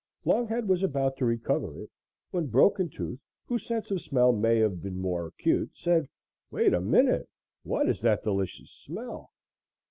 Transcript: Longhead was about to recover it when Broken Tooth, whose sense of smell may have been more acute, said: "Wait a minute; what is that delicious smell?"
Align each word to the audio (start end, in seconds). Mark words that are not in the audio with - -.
Longhead 0.25 0.65
was 0.65 0.81
about 0.81 1.15
to 1.17 1.25
recover 1.25 1.79
it 1.79 1.91
when 2.31 2.47
Broken 2.47 2.89
Tooth, 2.89 3.19
whose 3.45 3.67
sense 3.67 3.91
of 3.91 4.01
smell 4.01 4.31
may 4.33 4.57
have 4.57 4.81
been 4.81 4.99
more 4.99 5.27
acute, 5.27 5.77
said: 5.77 6.09
"Wait 6.49 6.73
a 6.73 6.81
minute; 6.81 7.29
what 7.61 7.87
is 7.87 8.01
that 8.01 8.23
delicious 8.23 8.71
smell?" 8.71 9.31